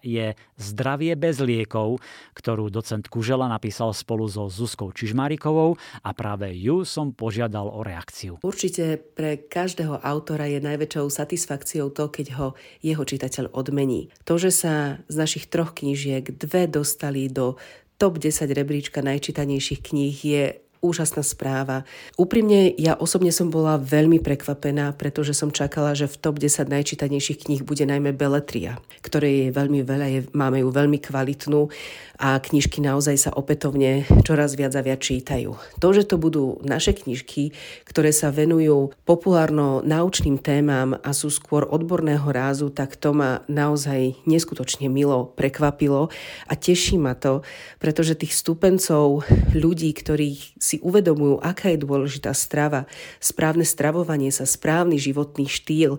[0.00, 2.00] je Zdravie bez liekov,
[2.32, 8.40] ktorú docent Kužela napísal spolu so Zuzkou Čižmárikovou a práve ju som požiadal o reakciu.
[8.40, 14.08] Určite pre každého autora je najväčšou satisfakciou to, keď ho jeho čitateľ odmení.
[14.24, 17.60] To, že sa z našich troch knížiek dve dostali do
[18.00, 20.44] top 10 rebríčka najčítanejších kníh je
[20.80, 21.82] úžasná správa.
[22.14, 27.46] Úprimne, ja osobne som bola veľmi prekvapená, pretože som čakala, že v top 10 najčítanejších
[27.46, 31.70] kníh bude najmä Beletria, ktorej je veľmi veľa, je, máme ju veľmi kvalitnú
[32.18, 35.54] a knižky naozaj sa opätovne čoraz viac a viac čítajú.
[35.78, 37.54] To, že to budú naše knižky,
[37.86, 44.90] ktoré sa venujú populárno-naučným témam a sú skôr odborného rázu, tak to ma naozaj neskutočne
[44.90, 46.10] milo prekvapilo
[46.50, 47.46] a teší ma to,
[47.78, 49.22] pretože tých stupencov
[49.54, 52.84] ľudí, ktorí si uvedomujú, aká je dôležitá strava,
[53.24, 55.96] správne stravovanie sa, správny životný štýl,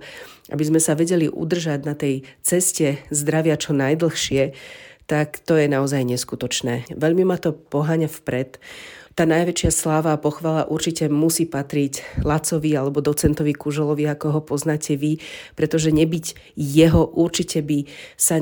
[0.53, 4.53] aby sme sa vedeli udržať na tej ceste zdravia čo najdlhšie,
[5.09, 6.93] tak to je naozaj neskutočné.
[6.93, 8.61] Veľmi ma to poháňa vpred.
[9.17, 14.95] Tá najväčšia sláva a pochvala určite musí patriť Lacovi alebo docentovi Kužolovi, ako ho poznáte
[14.95, 15.17] vy,
[15.57, 18.37] pretože nebyť jeho určite by sa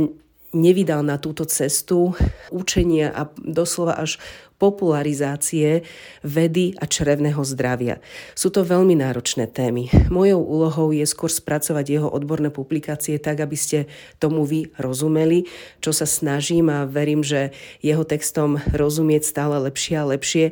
[0.56, 2.16] nevydal na túto cestu
[2.54, 4.20] učenia a doslova až
[4.58, 5.86] popularizácie
[6.26, 8.02] vedy a črevného zdravia.
[8.34, 9.90] Sú to veľmi náročné témy.
[10.10, 13.86] Mojou úlohou je skôr spracovať jeho odborné publikácie tak, aby ste
[14.18, 15.46] tomu vy rozumeli,
[15.78, 17.54] čo sa snažím a verím, že
[17.86, 20.46] jeho textom rozumieť stále lepšie a lepšie,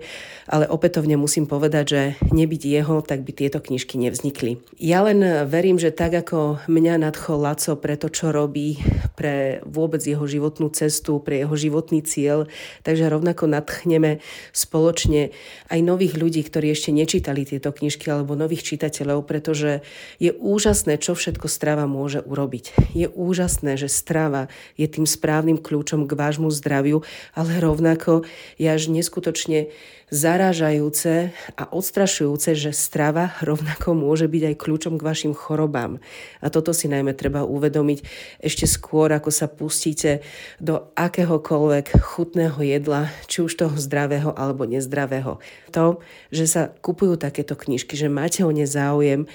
[0.45, 4.61] ale opätovne musím povedať, že nebyť jeho, tak by tieto knižky nevznikli.
[4.77, 8.77] Ja len verím, že tak ako mňa nadchol Laco pre to, čo robí,
[9.17, 12.45] pre vôbec jeho životnú cestu, pre jeho životný cieľ,
[12.85, 14.19] takže rovnako nadchne stretneme
[14.51, 15.31] spoločne
[15.71, 19.87] aj nových ľudí, ktorí ešte nečítali tieto knižky alebo nových čitateľov, pretože
[20.19, 22.91] je úžasné, čo všetko strava môže urobiť.
[22.91, 28.27] Je úžasné, že strava je tým správnym kľúčom k vášmu zdraviu, ale rovnako
[28.59, 29.71] je až neskutočne
[30.13, 35.97] zarážajúce a odstrašujúce, že strava rovnako môže byť aj kľúčom k vašim chorobám.
[36.45, 38.05] A toto si najmä treba uvedomiť
[38.37, 40.21] ešte skôr, ako sa pustíte
[40.61, 45.41] do akéhokoľvek chutného jedla, či už toho zdravého alebo nezdravého.
[45.73, 49.25] To, že sa kupujú takéto knižky, že máte o ne záujem,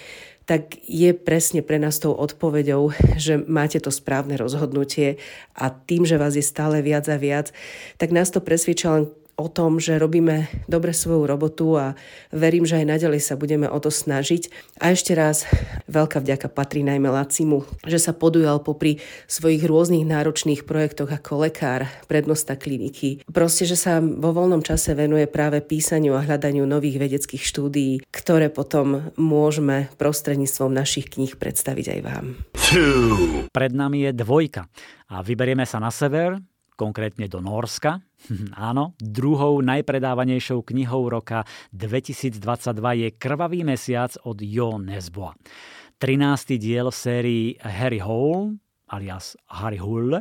[0.51, 5.23] tak je presne pre nás tou odpoveďou, že máte to správne rozhodnutie
[5.55, 7.55] a tým, že vás je stále viac a viac,
[8.03, 9.05] tak nás to presvedčia len
[9.41, 11.97] o tom, že robíme dobre svoju robotu a
[12.29, 14.53] verím, že aj naďalej sa budeme o to snažiť.
[14.85, 15.49] A ešte raz
[15.89, 21.89] veľká vďaka patrí najmä Lacimu, že sa podujal popri svojich rôznych náročných projektoch ako lekár,
[22.05, 23.25] prednosta kliniky.
[23.33, 28.53] Proste, že sa vo voľnom čase venuje práve písaniu a hľadaniu nových vedeckých štúdií, ktoré
[28.53, 32.27] potom môžeme prostredníctvom našich kníh predstaviť aj vám.
[33.51, 34.69] Pred nami je dvojka
[35.11, 36.39] a vyberieme sa na sever,
[36.81, 38.01] konkrétne do Norska.
[38.57, 41.45] Áno, druhou najpredávanejšou knihou roka
[41.77, 42.41] 2022
[42.97, 45.37] je Krvavý mesiac od Jo Nesboa.
[46.01, 46.57] 13.
[46.57, 48.57] diel v sérii Harry Hole,
[48.89, 50.17] alias Harry Hull,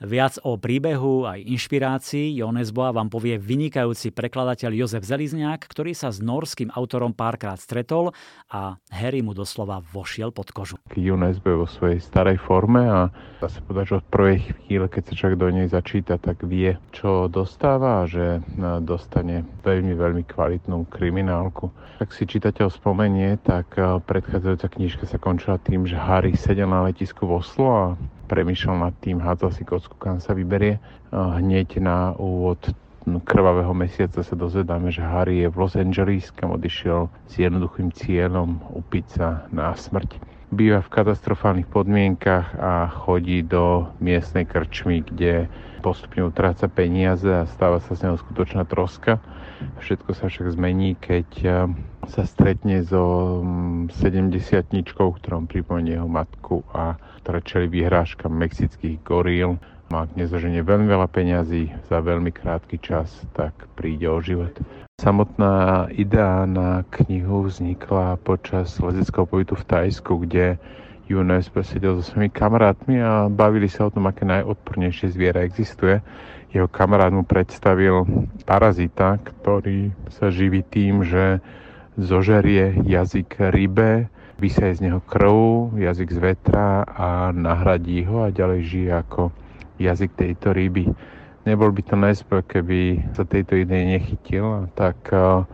[0.00, 6.24] Viac o príbehu aj inšpirácii Jonesboa vám povie vynikajúci prekladateľ Jozef Zelizniak, ktorý sa s
[6.24, 8.16] norským autorom párkrát stretol
[8.48, 10.80] a Harry mu doslova vošiel pod kožu.
[10.96, 13.12] Jonesbo vo svojej starej forme a
[13.44, 16.80] dá sa povedať, že od prvej chvíle, keď sa človek do nej začíta, tak vie,
[16.96, 18.40] čo dostáva a že
[18.80, 21.68] dostane veľmi, veľmi kvalitnú kriminálku.
[22.00, 23.76] Ak si čitateľ spomenie, tak
[24.08, 27.84] predchádzajúca knižka sa končila tým, že Harry sedel na letisku v Oslo a
[28.30, 30.78] premýšľal nad tým, hádzal si kocku, kam sa vyberie.
[31.10, 32.62] Hneď na úvod
[33.26, 38.62] krvavého mesiaca sa dozvedáme, že Harry je v Los Angeles, kam odišiel s jednoduchým cieľom
[38.70, 40.22] upiť sa na smrť.
[40.54, 47.78] Býva v katastrofálnych podmienkach a chodí do miestnej krčmy, kde postupne utráca peniaze a stáva
[47.82, 49.22] sa z neho skutočná troska.
[49.80, 51.28] Všetko sa však zmení, keď
[52.10, 53.40] sa stretne so
[53.94, 54.34] 70
[54.94, 59.60] ktorom pripomenie jeho matku a ktorá čeli vyhrážkam mexických goríl.
[59.90, 64.54] Ak nezaženie veľmi veľa peňazí za veľmi krátky čas, tak príde o život.
[65.02, 70.60] Samotná idea na knihu vznikla počas lezeckého pobytu v Tajsku, kde
[71.10, 75.98] Junes sedel so svojimi kamarátmi a bavili sa o tom, aké najodpornejšie zviera existuje.
[76.54, 78.06] Jeho kamarát mu predstavil
[78.46, 81.42] parazita, ktorý sa živí tým, že
[81.98, 84.06] zožerie jazyk rybe,
[84.40, 89.22] vysaje z neho krv, jazyk z vetra a nahradí ho a ďalej žije ako
[89.76, 90.88] jazyk tejto ryby.
[91.44, 95.44] Nebol by to najspôl, keby sa tejto idei nechytil, tak uh,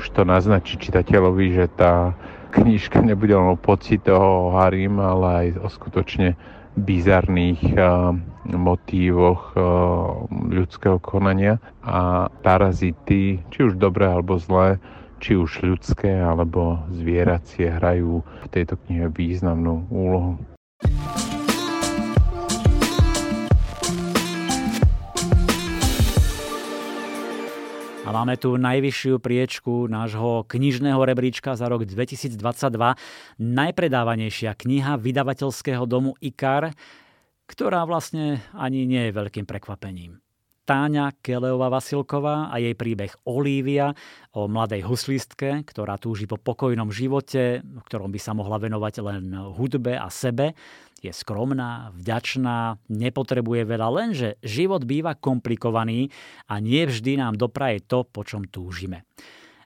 [0.00, 2.16] už to naznačí čitateľovi, že tá
[2.56, 6.36] knižka nebude len o pocit toho Harim, ale aj o skutočne
[6.80, 8.16] bizarných uh,
[8.48, 9.62] motívoch uh,
[10.30, 14.80] ľudského konania a parazity, či už dobré alebo zlé,
[15.20, 20.40] či už ľudské alebo zvieracie hrajú v tejto knihe významnú úlohu.
[28.10, 32.34] A máme tu najvyššiu priečku nášho knižného rebríčka za rok 2022.
[33.38, 36.74] Najpredávanejšia kniha vydavateľského domu IKAR,
[37.46, 40.18] ktorá vlastne ani nie je veľkým prekvapením.
[40.70, 43.90] Táňa Keleová Vasilková a jej príbeh Olívia
[44.30, 49.34] o mladej huslistke, ktorá túži po pokojnom živote, v ktorom by sa mohla venovať len
[49.34, 50.54] hudbe a sebe.
[51.02, 56.14] Je skromná, vďačná, nepotrebuje veľa, lenže život býva komplikovaný
[56.46, 59.02] a nie vždy nám dopraje to, po čom túžime.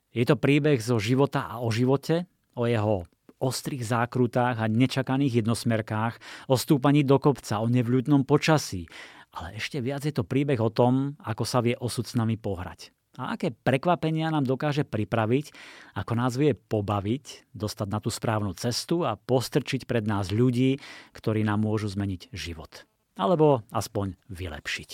[0.08, 2.24] Je to príbeh zo života a o živote,
[2.56, 3.04] o jeho
[3.44, 8.88] ostrých zákrutách a nečakaných jednosmerkách, o stúpaní do kopca, o nevľudnom počasí,
[9.34, 12.94] ale ešte viac je to príbeh o tom, ako sa vie osud s nami pohrať.
[13.14, 15.54] A aké prekvapenia nám dokáže pripraviť,
[15.94, 20.82] ako nás vie pobaviť, dostať na tú správnu cestu a postrčiť pred nás ľudí,
[21.14, 22.86] ktorí nám môžu zmeniť život.
[23.14, 24.90] Alebo aspoň vylepšiť.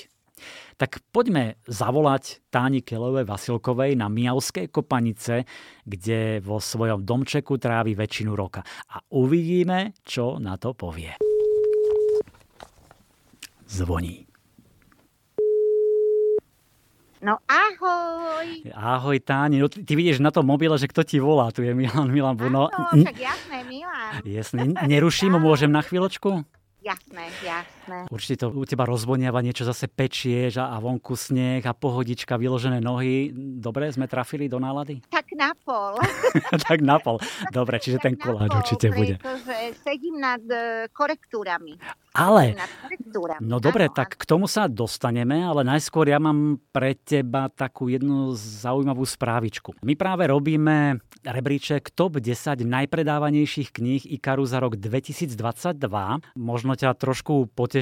[0.77, 5.45] Tak poďme zavolať Táni Kelovej Vasilkovej na Miavskej kopanice,
[5.85, 8.65] kde vo svojom domčeku trávi väčšinu roka.
[8.93, 11.17] A uvidíme, čo na to povie.
[13.69, 14.30] Zvoní.
[17.21, 18.65] No ahoj.
[18.73, 22.09] Ahoj Táni, no, ty vidíš na tom mobile, že kto ti volá, tu je Milan
[22.09, 22.73] Milan Buno.
[22.73, 24.25] Áno, však jasné, Milan.
[24.25, 26.49] Jasné, neruším, môžem na chvíľočku?
[26.81, 27.80] Jasné, jasné.
[28.11, 32.79] Určite to u teba rozvoniava, niečo zase pečieš a, a vonku sneh a pohodička, vyložené
[32.79, 33.35] nohy.
[33.35, 35.03] Dobre, sme trafili do nálady?
[35.21, 35.95] Tak na pol.
[36.69, 37.17] tak na pol.
[37.55, 39.15] Dobre, čiže tak ten koláč určite bude.
[39.21, 41.79] Pretože sedím nad e, korektúrami.
[42.11, 42.59] Ale,
[43.39, 48.35] no dobre, tak k tomu sa dostaneme, ale najskôr ja mám pre teba takú jednu
[48.35, 49.79] zaujímavú správičku.
[49.87, 55.79] My práve robíme rebríček top 10 najpredávanejších kníh Ikaru za rok 2022.
[56.35, 57.80] Možno ťa trošku poteším,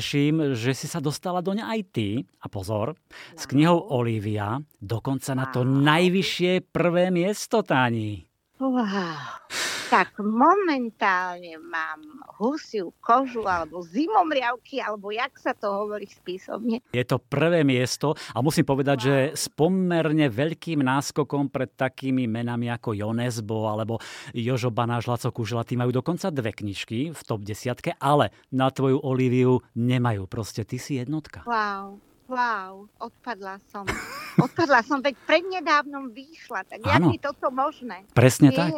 [0.56, 2.08] že si sa dostala do aj ty.
[2.42, 2.96] A pozor,
[3.36, 8.24] s knihou Olivia dokonca na to najvyššie prvé miesto, Táni.
[8.58, 9.67] Wow.
[9.88, 12.04] Tak momentálne mám
[12.36, 16.84] husiu kožu alebo zimomriavky, alebo jak sa to hovorí spísomne.
[16.92, 19.06] Je to prvé miesto a musím povedať, wow.
[19.08, 23.96] že s pomerne veľkým náskokom pred takými menami ako Jonesbo alebo
[24.36, 29.00] Jožo Banáš, Laco Kužela, tí majú dokonca dve knižky v top desiatke, ale na tvoju
[29.00, 30.28] Oliviu nemajú.
[30.28, 31.48] Proste ty si jednotka.
[31.48, 31.96] Wow,
[32.28, 33.88] wow, odpadla som.
[34.38, 38.06] Odpadla som, veď prednedávnom vyšla, tak jak je toto možné?
[38.14, 38.58] Presne Jej.
[38.58, 38.70] tak.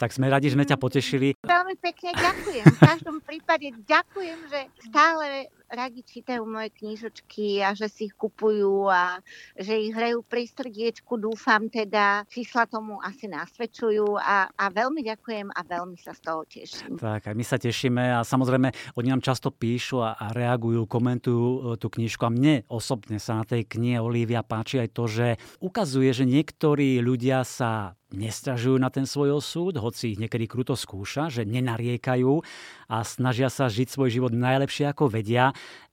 [0.00, 1.36] Tak sme radi, že sme ťa potešili.
[1.44, 2.64] Veľmi pekne ďakujem.
[2.64, 8.92] V každom prípade ďakujem, že stále radi čítajú moje knižočky a že si ich kupujú
[8.92, 9.24] a
[9.56, 12.28] že ich hrajú pri srdiečku, dúfam teda.
[12.28, 17.00] Čísla tomu asi nasvedčujú a, a veľmi ďakujem a veľmi sa z toho teším.
[17.00, 18.68] Tak, aj my sa tešíme a samozrejme
[19.00, 23.40] oni nám často píšu a, a reagujú, komentujú e, tú knižku a mne osobne sa
[23.40, 25.26] na tej knihe Olivia páči aj to, že
[25.64, 31.32] ukazuje, že niektorí ľudia sa nestažujú na ten svoj osud, hoci ich niekedy kruto skúša,
[31.32, 32.44] že nenariekajú
[32.92, 35.50] a snažia sa žiť svoj život najlepšie ako vedia.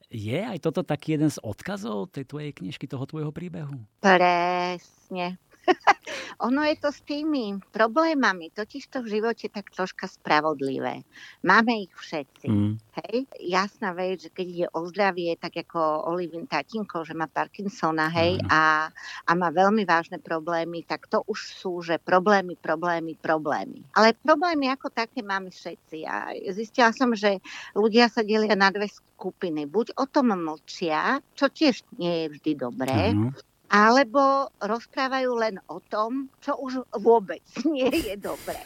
[0.09, 3.73] Je aj toto taký jeden z odkazov tej tvojej knižky, toho tvojho príbehu?
[4.01, 5.37] Presne.
[6.47, 11.03] ono je to s tými problémami, totiž to v živote tak troška spravodlivé.
[11.45, 12.47] Máme ich všetci.
[12.47, 12.73] Mm.
[13.03, 13.15] Hej?
[13.39, 18.39] Jasná vec, že keď ide o zdravie, tak ako Olivin tatinko, že má Parkinsona, hej,
[18.41, 18.47] mm.
[18.49, 18.89] a,
[19.25, 23.85] a má veľmi vážne problémy, tak to už sú, že problémy, problémy, problémy.
[23.95, 25.97] Ale problémy ako také máme všetci.
[26.05, 27.39] A zistila som, že
[27.75, 29.67] ľudia sa delia na dve skupiny.
[29.67, 35.77] Buď o tom mlčia, čo tiež nie je vždy dobré, mm alebo rozprávajú len o
[35.79, 38.59] tom, čo už vôbec nie je dobré.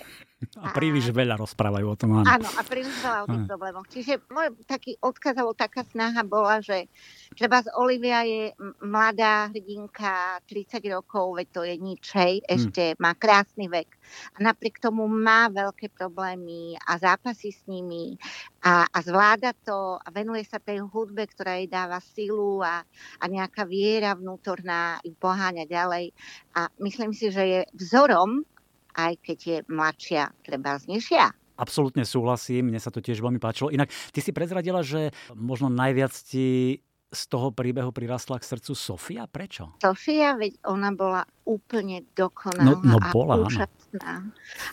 [0.60, 2.10] A príliš veľa rozprávajú o tom.
[2.22, 3.88] Áno, áno a príliš veľa o tých problémoch.
[3.90, 6.88] Čiže môj taký odkaz, alebo taká snaha bola, že
[7.34, 12.48] treba z Olivia je mladá hrdinka, 30 rokov, veď to je nič, hej, hm.
[12.48, 13.00] ešte hmm.
[13.00, 13.90] má krásny vek.
[14.36, 18.20] A napriek tomu má veľké problémy a zápasy s nimi
[18.64, 22.84] a, a zvláda to a venuje sa tej hudbe, ktorá jej dáva silu a,
[23.20, 26.16] a nejaká viera vnútorná ju poháňa ďalej.
[26.56, 28.48] A myslím si, že je vzorom
[28.96, 31.34] aj keď je mladšia, treba znešia.
[31.54, 33.70] Absolútne súhlasím, mne sa to tiež veľmi páčilo.
[33.70, 36.82] Inak ty si prezradila, že možno najviac ti
[37.14, 39.24] z toho príbehu prirastla k srdcu Sofia?
[39.30, 39.78] Prečo?
[39.78, 44.14] Sofia, veď ona bola úplne dokonalá no, no bola, a úžasná.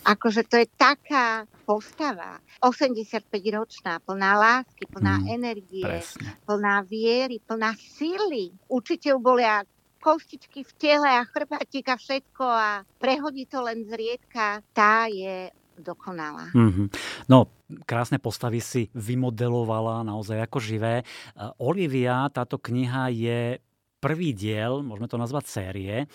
[0.09, 6.41] Akože to je taká postava, 85-ročná, plná lásky, plná hmm, energie, presne.
[6.49, 8.57] plná viery, plná sily.
[8.73, 9.45] Určite ju boli
[10.01, 16.53] kostičky v tele a chrbátik a všetko a prehodí to len zriedka, tá je dokonalá.
[16.53, 16.87] Mm-hmm.
[17.29, 17.49] No,
[17.89, 21.05] krásne postavy si vymodelovala naozaj ako živé.
[21.61, 23.39] Olivia, táto kniha je
[24.01, 26.09] prvý diel, môžeme to nazvať série.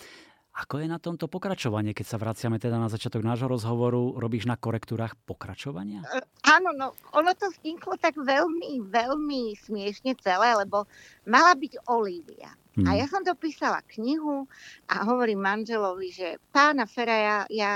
[0.55, 4.55] Ako je na tomto pokračovanie, keď sa vraciame teda na začiatok nášho rozhovoru, robíš na
[4.55, 5.99] korektúrach pokračovania?
[6.07, 10.87] Uh, áno, no ono to vzniklo tak veľmi, veľmi smiešne celé, lebo
[11.27, 12.55] mala byť Olivia.
[12.75, 12.91] Hmm.
[12.91, 14.43] A ja som dopísala knihu
[14.91, 17.73] a hovorím manželovi, že pána Fera, ja, ja,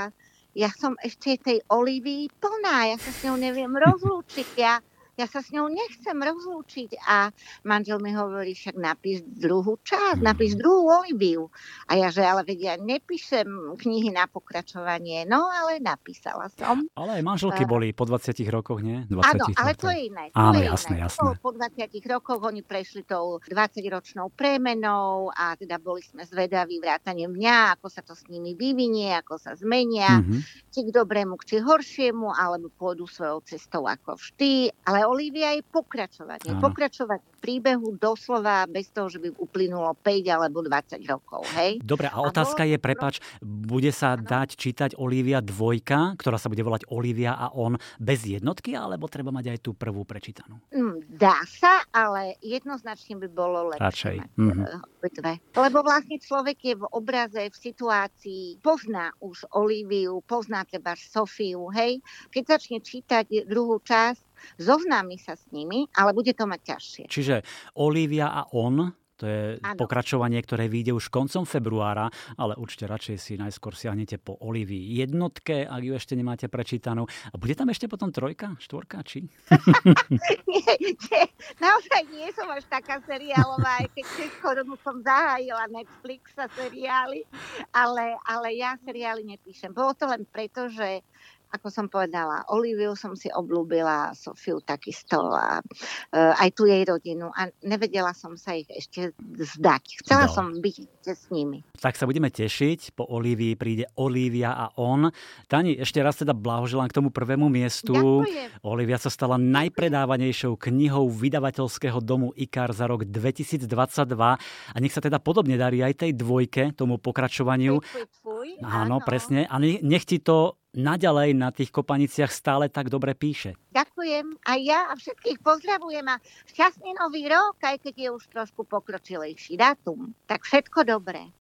[0.52, 4.84] ja som ešte tej Olivii plná, ja sa s ňou neviem rozlúčiť, ja,
[5.20, 7.04] ja sa s ňou nechcem rozlúčiť.
[7.04, 7.36] A
[7.68, 11.52] manžel mi hovorí, však napíš druhú časť, napíš druhú Oliviu.
[11.92, 15.28] A ja, že ale vedia, ja nepíšem knihy na pokračovanie.
[15.28, 16.86] No, ale napísala som.
[16.94, 19.04] Ale aj manželky boli po 20 rokoch, nie?
[19.10, 20.26] 20 áno, ale to je iné.
[20.32, 21.06] To áno, je jasné, iné.
[21.10, 21.30] jasné.
[21.42, 27.82] Po 20 rokoch oni prešli tou 20-ročnou premenou a teda boli sme zvedaví vrátane mňa,
[27.82, 30.40] ako sa to s nimi vyvinie, ako sa zmenia, mm-hmm.
[30.70, 34.70] či k dobrému, či horšiemu, alebo pôjdu svojou cestou ako vždy.
[34.86, 36.54] Ale Olivia je pokračovanie.
[36.54, 36.62] Áno.
[36.62, 41.42] Pokračovať príbehu doslova bez toho, že by uplynulo 5 alebo 20 rokov.
[41.58, 41.82] Hej?
[41.82, 42.72] Dobre, a otázka a bolo...
[42.72, 44.28] je, prepač, bude sa ano.
[44.28, 49.34] dať čítať Olivia dvojka, ktorá sa bude volať Olivia a on bez jednotky, alebo treba
[49.34, 50.62] mať aj tú prvú prečítanú?
[50.70, 53.82] Mm, dá sa, ale jednoznačne by bolo lepšie.
[53.82, 54.18] Radšej.
[54.38, 55.38] Mm-hmm.
[55.56, 62.04] Lebo vlastne človek je v obraze, v situácii, pozná už Oliviu, pozná treba Sofiu, hej?
[62.30, 67.04] Keď začne čítať druhú časť, zoznámi sa s nimi, ale bude to mať ťažšie.
[67.10, 67.36] Čiže
[67.76, 69.76] Olivia a on To je ano.
[69.76, 72.08] pokračovanie, ktoré vyjde už koncom februára,
[72.40, 77.04] ale určite radšej si najskôr siahnete po Olivii jednotke, ak ju ešte nemáte prečítanú.
[77.04, 79.28] A bude tam ešte potom trojka, štvorka, či?
[80.52, 81.24] nie, nie,
[81.60, 84.06] naozaj nie som až taká seriálová, aj keď
[84.40, 87.28] skoro som zahájila Netflix a seriály,
[87.76, 89.76] ale, ale ja seriály nepíšem.
[89.76, 91.04] Bolo to len preto, že
[91.50, 97.34] ako som povedala, Oliviu som si oblúbila, Sofiu takisto a uh, aj tu jej rodinu
[97.34, 100.06] a nevedela som sa ich ešte zdať.
[100.06, 100.34] Chcela no.
[100.34, 100.76] som byť
[101.10, 101.66] s nimi.
[101.74, 102.94] Tak sa budeme tešiť.
[102.94, 105.10] Po Olivii príde Olivia a on.
[105.50, 107.98] Tani, ešte raz teda blahoželám k tomu prvému miestu.
[107.98, 108.50] Ďakujem.
[108.62, 113.66] Olivia sa stala najpredávanejšou knihou vydavateľského domu IKAR za rok 2022
[114.14, 117.82] a nech sa teda podobne darí aj tej dvojke, tomu pokračovaniu.
[117.82, 119.44] Tvoj, tvoj, áno, áno, presne.
[119.52, 123.60] A nech ti to naďalej na tých kopaniciach stále tak dobre píše.
[123.76, 126.16] Ďakujem aj ja a všetkých pozdravujem a
[126.48, 130.16] šťastný nový rok, aj keď je už trošku pokročilejší dátum.
[130.24, 131.36] Tak všetko dobré.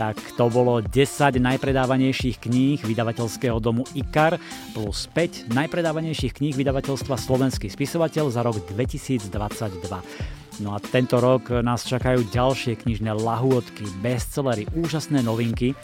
[0.00, 0.88] Tak to bolo 10
[1.36, 4.40] najpredávanejších kníh vydavateľského domu IKAR
[4.72, 9.28] plus 5 najpredávanejších kníh vydavateľstva Slovenský spisovateľ za rok 2022.
[10.64, 15.76] No a tento rok nás čakajú ďalšie knižné lahôdky, bestsellery, úžasné novinky.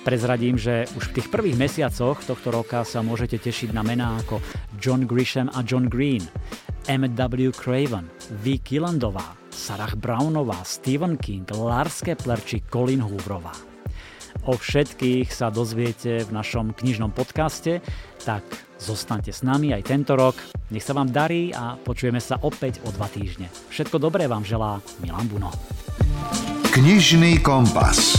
[0.00, 4.40] Prezradím, že už v tých prvých mesiacoch tohto roka sa môžete tešiť na mená ako
[4.80, 6.24] John Grisham a John Green,
[6.88, 7.52] M.W.
[7.52, 8.08] Craven,
[8.40, 8.56] V.
[8.64, 13.50] Killandová, Sarah Brownová, Stephen King, Lars Kepler či Colin Hooverová.
[14.46, 17.82] O všetkých sa dozviete v našom knižnom podcaste,
[18.22, 18.46] tak
[18.78, 20.38] zostaňte s nami aj tento rok.
[20.70, 23.50] Nech sa vám darí a počujeme sa opäť o dva týždne.
[23.74, 25.50] Všetko dobré vám želá Milan Buno.
[26.70, 28.14] Knižný kompas.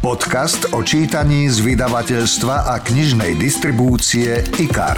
[0.00, 4.96] Podcast o čítaní z vydavateľstva a knižnej distribúcie IKAR.